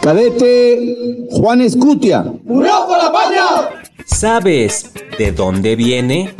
Cadete 0.00 1.26
Juan 1.30 1.60
Escutia. 1.60 2.24
¡Murió 2.44 2.86
por 2.86 2.96
la 2.96 3.12
patria! 3.12 3.44
¿Sabes 4.06 4.90
de 5.18 5.30
dónde 5.30 5.76
viene? 5.76 6.34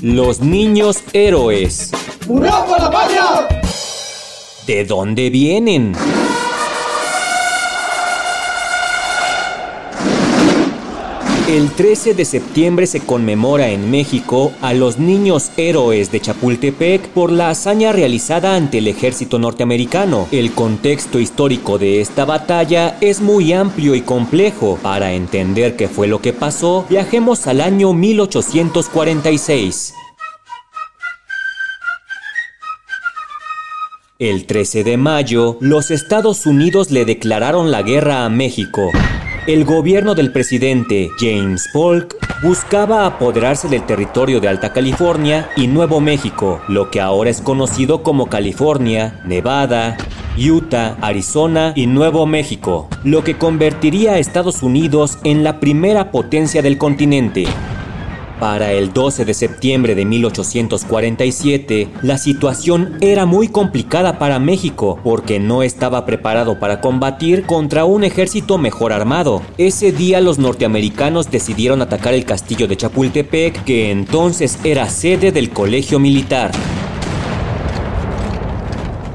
Los 0.00 0.40
niños 0.40 1.02
héroes. 1.12 1.92
¡Murió 2.26 2.64
por 2.66 2.80
la 2.80 2.90
patria! 2.90 3.24
¿De 4.66 4.86
dónde 4.86 5.28
vienen? 5.28 5.94
El 11.48 11.70
13 11.70 12.12
de 12.12 12.26
septiembre 12.26 12.86
se 12.86 13.00
conmemora 13.00 13.70
en 13.70 13.90
México 13.90 14.52
a 14.60 14.74
los 14.74 14.98
niños 14.98 15.50
héroes 15.56 16.12
de 16.12 16.20
Chapultepec 16.20 17.08
por 17.08 17.32
la 17.32 17.48
hazaña 17.48 17.90
realizada 17.90 18.54
ante 18.54 18.76
el 18.78 18.86
ejército 18.86 19.38
norteamericano. 19.38 20.28
El 20.30 20.52
contexto 20.52 21.18
histórico 21.18 21.78
de 21.78 22.02
esta 22.02 22.26
batalla 22.26 22.98
es 23.00 23.22
muy 23.22 23.54
amplio 23.54 23.94
y 23.94 24.02
complejo. 24.02 24.78
Para 24.82 25.14
entender 25.14 25.74
qué 25.74 25.88
fue 25.88 26.06
lo 26.06 26.20
que 26.20 26.34
pasó, 26.34 26.84
viajemos 26.90 27.46
al 27.46 27.62
año 27.62 27.94
1846. 27.94 29.94
El 34.18 34.44
13 34.44 34.84
de 34.84 34.98
mayo, 34.98 35.56
los 35.60 35.90
Estados 35.90 36.44
Unidos 36.44 36.90
le 36.90 37.06
declararon 37.06 37.70
la 37.70 37.80
guerra 37.80 38.26
a 38.26 38.28
México. 38.28 38.90
El 39.48 39.64
gobierno 39.64 40.14
del 40.14 40.30
presidente 40.30 41.08
James 41.18 41.70
Polk 41.72 42.16
buscaba 42.42 43.06
apoderarse 43.06 43.66
del 43.66 43.86
territorio 43.86 44.40
de 44.40 44.48
Alta 44.48 44.74
California 44.74 45.48
y 45.56 45.68
Nuevo 45.68 46.02
México, 46.02 46.60
lo 46.68 46.90
que 46.90 47.00
ahora 47.00 47.30
es 47.30 47.40
conocido 47.40 48.02
como 48.02 48.26
California, 48.26 49.22
Nevada, 49.24 49.96
Utah, 50.36 50.98
Arizona 51.00 51.72
y 51.74 51.86
Nuevo 51.86 52.26
México, 52.26 52.90
lo 53.04 53.24
que 53.24 53.38
convertiría 53.38 54.12
a 54.12 54.18
Estados 54.18 54.62
Unidos 54.62 55.18
en 55.24 55.42
la 55.42 55.60
primera 55.60 56.10
potencia 56.10 56.60
del 56.60 56.76
continente. 56.76 57.46
Para 58.40 58.72
el 58.72 58.92
12 58.92 59.24
de 59.24 59.34
septiembre 59.34 59.96
de 59.96 60.04
1847, 60.04 61.88
la 62.02 62.18
situación 62.18 62.96
era 63.00 63.26
muy 63.26 63.48
complicada 63.48 64.18
para 64.20 64.38
México 64.38 65.00
porque 65.02 65.40
no 65.40 65.64
estaba 65.64 66.06
preparado 66.06 66.60
para 66.60 66.80
combatir 66.80 67.46
contra 67.46 67.84
un 67.84 68.04
ejército 68.04 68.56
mejor 68.56 68.92
armado. 68.92 69.42
Ese 69.58 69.90
día 69.90 70.20
los 70.20 70.38
norteamericanos 70.38 71.32
decidieron 71.32 71.82
atacar 71.82 72.14
el 72.14 72.24
castillo 72.24 72.68
de 72.68 72.76
Chapultepec, 72.76 73.64
que 73.64 73.90
entonces 73.90 74.60
era 74.62 74.88
sede 74.88 75.32
del 75.32 75.50
colegio 75.50 75.98
militar. 75.98 76.52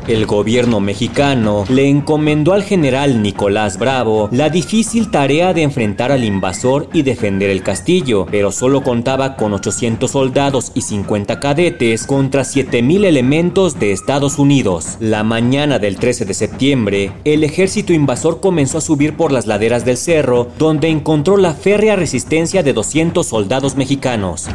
El 0.07 0.25
gobierno 0.25 0.81
mexicano 0.81 1.63
le 1.69 1.87
encomendó 1.87 2.51
al 2.51 2.63
general 2.63 3.21
Nicolás 3.21 3.77
Bravo 3.77 4.27
la 4.33 4.49
difícil 4.49 5.09
tarea 5.09 5.53
de 5.53 5.61
enfrentar 5.61 6.11
al 6.11 6.25
invasor 6.25 6.89
y 6.91 7.03
defender 7.03 7.49
el 7.49 7.63
castillo, 7.63 8.27
pero 8.29 8.51
solo 8.51 8.83
contaba 8.83 9.37
con 9.37 9.53
800 9.53 10.11
soldados 10.11 10.73
y 10.75 10.81
50 10.81 11.39
cadetes 11.39 12.05
contra 12.05 12.41
7.000 12.41 13.05
elementos 13.05 13.79
de 13.79 13.93
Estados 13.93 14.39
Unidos. 14.39 14.97
La 14.99 15.23
mañana 15.23 15.79
del 15.79 15.95
13 15.95 16.25
de 16.25 16.33
septiembre, 16.33 17.11
el 17.23 17.45
ejército 17.45 17.93
invasor 17.93 18.41
comenzó 18.41 18.79
a 18.79 18.81
subir 18.81 19.15
por 19.15 19.31
las 19.31 19.47
laderas 19.47 19.85
del 19.85 19.95
cerro, 19.95 20.49
donde 20.57 20.89
encontró 20.89 21.37
la 21.37 21.53
férrea 21.53 21.95
resistencia 21.95 22.61
de 22.61 22.73
200 22.73 23.25
soldados 23.25 23.77
mexicanos. 23.77 24.49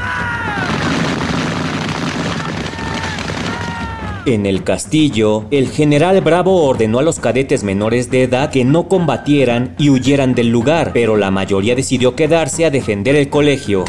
En 4.29 4.45
el 4.45 4.63
castillo, 4.63 5.47
el 5.51 5.71
general 5.71 6.21
Bravo 6.21 6.63
ordenó 6.65 6.99
a 6.99 7.03
los 7.03 7.19
cadetes 7.19 7.65
menores 7.65 8.11
de 8.11 8.25
edad 8.25 8.51
que 8.51 8.63
no 8.63 8.87
combatieran 8.87 9.75
y 9.79 9.89
huyeran 9.89 10.35
del 10.35 10.51
lugar, 10.51 10.91
pero 10.93 11.17
la 11.17 11.31
mayoría 11.31 11.75
decidió 11.75 12.15
quedarse 12.15 12.67
a 12.67 12.71
defender 12.71 13.17
el 13.17 13.31
colegio. 13.31 13.87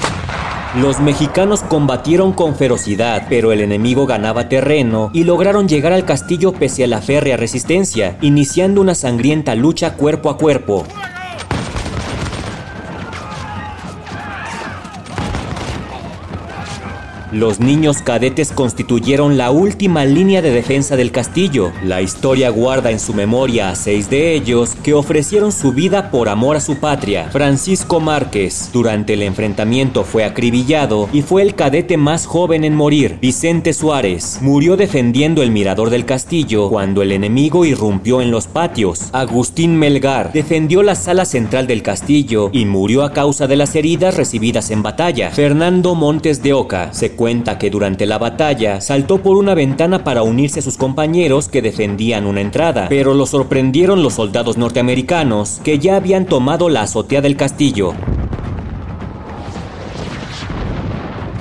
Los 0.78 1.02
mexicanos 1.02 1.62
combatieron 1.62 2.32
con 2.32 2.56
ferocidad, 2.56 3.28
pero 3.28 3.52
el 3.52 3.60
enemigo 3.60 4.06
ganaba 4.06 4.48
terreno 4.48 5.12
y 5.14 5.26
lograron 5.26 5.68
llegar 5.68 5.92
al 5.92 6.06
castillo 6.06 6.54
pese 6.54 6.86
a 6.86 6.88
la 6.88 7.02
férrea 7.02 7.36
resistencia, 7.36 8.18
iniciando 8.22 8.80
una 8.80 8.96
sangrienta 8.96 9.56
lucha 9.56 9.96
cuerpo 9.96 10.30
a 10.30 10.38
cuerpo. 10.38 10.86
Los 17.32 17.60
niños 17.60 18.02
cadetes 18.02 18.52
constituyeron 18.52 19.38
la 19.38 19.52
última 19.52 20.04
línea 20.04 20.42
de 20.42 20.50
defensa 20.50 20.96
del 20.96 21.12
castillo. 21.12 21.72
La 21.84 22.02
historia 22.02 22.50
guarda 22.50 22.90
en 22.90 23.00
su 23.00 23.14
memoria 23.14 23.70
a 23.70 23.76
seis 23.76 24.10
de 24.10 24.34
ellos 24.34 24.76
que 24.82 24.96
ofrecieron 24.96 25.52
su 25.52 25.72
vida 25.72 26.10
por 26.10 26.28
amor 26.28 26.56
a 26.56 26.60
su 26.60 26.78
patria. 26.78 27.30
Francisco 27.32 28.00
Márquez, 28.00 28.72
durante 28.74 29.14
el 29.14 29.22
enfrentamiento 29.22 30.04
fue 30.04 30.24
acribillado 30.24 31.08
y 31.14 31.22
fue 31.22 31.44
el 31.44 31.54
cadete 31.54 31.98
más 31.98 32.26
joven 32.26 32.64
en 32.64 32.74
morir. 32.74 33.20
Vicente 33.22 33.74
Suárez 33.74 34.40
murió 34.42 34.76
defendiendo 34.76 35.44
el 35.44 35.52
mirador 35.52 35.92
del 35.92 36.06
castillo 36.06 36.68
cuando 36.70 37.04
el 37.04 37.12
enemigo 37.12 37.64
irrumpió 37.64 38.22
en 38.22 38.32
los 38.32 38.48
patios. 38.48 39.10
Agustín 39.12 39.78
Melgar 39.78 40.34
defendió 40.34 40.82
la 40.82 40.96
sala 40.96 41.26
central 41.26 41.68
del 41.68 41.84
castillo 41.84 42.50
y 42.52 42.66
murió 42.66 43.04
a 43.04 43.14
causa 43.14 43.46
de 43.46 43.56
las 43.56 43.76
heridas 43.76 44.18
recibidas 44.18 44.72
en 44.72 44.82
batalla. 44.82 45.30
Fernando 45.30 45.94
Montes 45.94 46.42
de 46.42 46.54
Oca 46.54 46.92
se 46.92 47.19
cuenta 47.20 47.58
que 47.58 47.70
durante 47.70 48.06
la 48.06 48.18
batalla 48.18 48.80
saltó 48.80 49.18
por 49.18 49.36
una 49.36 49.54
ventana 49.54 50.06
para 50.06 50.24
unirse 50.24 50.60
a 50.60 50.62
sus 50.62 50.78
compañeros 50.78 51.50
que 51.50 51.62
defendían 51.62 52.26
una 52.26 52.40
entrada, 52.40 52.86
pero 52.88 53.14
lo 53.14 53.26
sorprendieron 53.26 54.02
los 54.02 54.14
soldados 54.14 54.56
norteamericanos 54.56 55.60
que 55.62 55.80
ya 55.80 55.98
habían 55.98 56.26
tomado 56.26 56.70
la 56.70 56.84
azotea 56.84 57.20
del 57.20 57.36
castillo. 57.36 57.94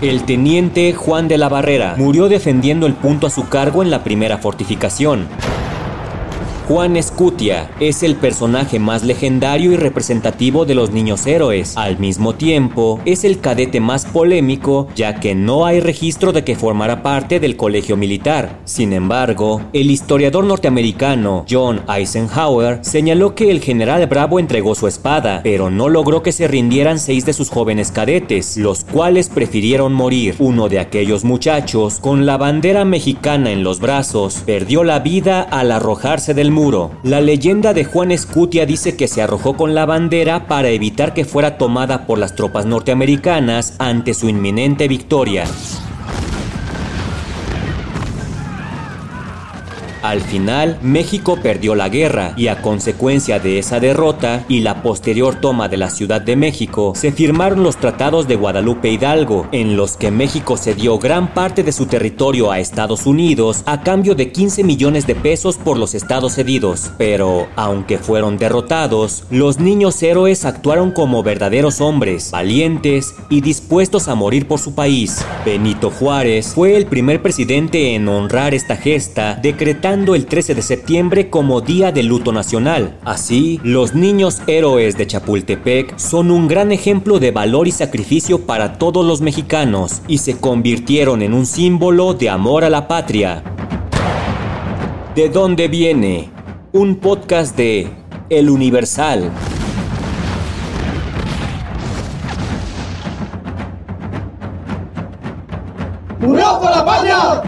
El 0.03 0.25
teniente 0.25 0.95
Juan 0.95 1.29
de 1.29 1.39
la 1.39 1.49
Barrera 1.49 1.95
murió 1.97 2.29
defendiendo 2.29 2.89
el 2.89 2.95
punto 2.95 3.29
a 3.29 3.31
su 3.31 3.49
cargo 3.49 3.85
en 3.85 3.93
la 3.93 4.03
primera 4.03 4.39
fortificación. 4.39 5.29
Juan 6.69 6.99
Escutia 6.99 7.71
es 7.81 8.03
el 8.03 8.15
personaje 8.15 8.79
más 8.79 9.03
legendario 9.03 9.73
y 9.73 9.77
representativo 9.77 10.67
de 10.67 10.75
los 10.75 10.91
niños 10.91 11.27
héroes. 11.27 11.75
Al 11.79 11.99
mismo 11.99 12.35
tiempo, 12.35 13.01
es 13.07 13.25
el 13.25 13.41
cadete 13.41 13.81
más 13.81 14.05
polémico, 14.05 14.87
ya 14.95 15.19
que 15.19 15.35
no 15.35 15.65
hay 15.65 15.81
registro 15.81 16.31
de 16.31 16.45
que 16.45 16.57
formara 16.57 17.03
parte 17.03 17.41
del 17.41 17.57
colegio 17.57 17.97
militar. 17.97 18.59
Sin 18.67 18.93
embargo, 18.93 19.63
el 19.73 19.91
historiador 19.91 20.45
norteamericano 20.45 21.47
John 21.49 21.81
Eisenhower 21.89 22.81
señaló 22.83 23.35
que 23.35 23.51
el 23.51 23.63
general 23.63 24.07
Bravo 24.07 24.39
entregó 24.39 24.75
su 24.75 24.87
espada, 24.89 25.41
pero 25.43 25.71
no 25.71 25.89
logró 25.89 26.23
que 26.23 26.33
se 26.33 26.49
rindieran 26.49 26.99
seis 26.99 27.25
de 27.25 27.33
sus 27.33 27.49
jóvenes 27.49 27.91
cadetes, 27.93 28.59
los 28.59 28.85
cuales 28.85 29.31
prefirieron 29.31 29.95
morir. 29.95 30.35
Uno 30.39 30.69
de 30.69 30.81
aquellos 30.81 31.25
muchachos, 31.25 31.99
con 31.99 32.27
la 32.27 32.37
bandera 32.37 32.85
mexicana 32.85 33.53
en 33.53 33.65
los 33.65 33.81
brazos, 33.81 34.43
perdió 34.45 34.85
la 34.85 34.99
vida 34.99 35.41
al 35.41 35.73
arrojarse 35.73 36.35
del 36.35 36.58
La 37.05 37.21
leyenda 37.21 37.73
de 37.73 37.85
Juan 37.85 38.11
Escutia 38.11 38.67
dice 38.67 38.97
que 38.97 39.07
se 39.07 39.23
arrojó 39.23 39.57
con 39.57 39.77
la 39.77 39.87
bandera 39.87 40.49
para 40.49 40.71
evitar 40.71 41.15
que 41.15 41.25
fuera 41.25 41.57
tomada 41.57 42.05
por 42.05 42.19
las 42.19 42.35
tropas 42.35 42.67
norteamericanas 42.67 43.77
ante 43.79 44.13
su 44.13 44.29
inminente 44.29 44.89
victoria. 44.89 45.45
Al 50.03 50.21
final, 50.21 50.79
México 50.81 51.39
perdió 51.43 51.75
la 51.75 51.89
guerra 51.89 52.33
y 52.37 52.47
a 52.47 52.63
consecuencia 52.63 53.41
de 53.41 53.59
esa 53.59 53.81
derrota 53.81 54.45
y 54.49 54.61
la 54.61 54.83
posterior 54.83 55.41
toma 55.41 55.69
de 55.69 55.77
la 55.77 55.91
Ciudad 55.91 56.21
de 56.21 56.37
México, 56.37 56.93
se 56.95 57.11
firmaron 57.11 57.65
los 57.65 57.79
tratados 57.79 58.29
de 58.29 58.37
Guadalupe 58.37 58.91
Hidalgo, 58.91 59.49
en 59.51 59.77
los 59.77 59.97
que 59.97 60.11
México 60.13 60.57
cedió 60.57 60.99
gran 60.99 61.35
parte 61.35 61.65
de 61.65 61.73
su 61.73 61.87
territorio 61.87 62.53
a 62.53 62.61
Estados 62.61 63.07
Unidos 63.07 63.63
a 63.67 63.83
cambio 63.83 64.15
de 64.15 64.31
15 64.31 64.63
millones 64.63 65.07
de 65.07 65.17
pesos 65.17 65.57
por 65.57 65.77
los 65.79 65.95
estados 65.95 66.35
cedidos. 66.35 66.93
Pero, 66.97 67.49
aunque 67.57 67.99
fueron 67.99 68.39
derrotados, 68.39 69.25
los 69.31 69.59
niños 69.59 70.01
héroes 70.03 70.45
actuaron 70.45 70.93
como 70.93 71.25
verdaderos 71.25 71.81
hombres, 71.81 72.31
valientes 72.31 73.15
y 73.31 73.41
dispuestos 73.41 74.07
a 74.07 74.15
morir 74.15 74.47
por 74.47 74.61
su 74.61 74.75
país. 74.75 75.25
Benito 75.45 75.91
Juárez 75.91 76.53
fue 76.55 76.77
el 76.77 76.87
primer 76.87 77.21
presidente 77.21 77.95
en 77.95 78.09
honrar 78.09 78.55
esta 78.55 78.77
gesta, 78.77 79.35
decretando 79.43 79.88
el 79.89 80.27
13 80.27 80.55
de 80.55 80.61
septiembre 80.61 81.31
como 81.31 81.63
Día 81.63 81.93
de 81.93 82.03
Luto 82.03 82.31
Nacional. 82.31 82.99
Así, 83.07 83.59
los 83.63 83.95
niños 83.95 84.43
héroes 84.47 84.99
de 84.99 85.07
Chapultepec 85.07 85.97
son 85.97 86.31
un 86.31 86.47
gran 86.47 86.73
ejemplo 86.73 87.19
de 87.19 87.31
valor 87.31 87.67
y 87.67 87.71
sacrificio 87.71 88.45
para 88.45 88.77
todos 88.77 89.03
los 89.07 89.23
mexicanos 89.23 90.03
y 90.07 90.19
se 90.19 90.37
convirtieron 90.37 91.23
en 91.23 91.33
un 91.33 91.47
símbolo 91.47 92.13
de 92.13 92.29
amor 92.29 92.65
a 92.65 92.71
la 92.71 92.87
patria. 92.87 93.43
¿De 95.15 95.31
dónde 95.31 95.69
viene? 95.69 96.29
Un 96.73 96.97
podcast 96.97 97.57
de 97.57 97.91
El 98.29 98.51
Universal. 98.51 99.31
¡Murió 106.21 106.61
por 106.61 106.71
la 106.71 106.85
patria! 106.85 107.48